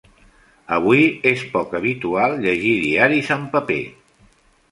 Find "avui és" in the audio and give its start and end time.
0.77-1.43